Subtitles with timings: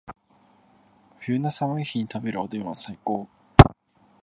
[1.19, 3.29] 冬の寒い日に食べるおでんは最高